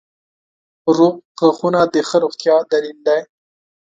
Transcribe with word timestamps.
•روغ 0.95 1.13
غاښونه 1.39 1.81
د 1.93 1.95
ښه 2.07 2.17
روغتیا 2.23 2.55
دلیل 2.71 2.97
دی. 3.07 3.19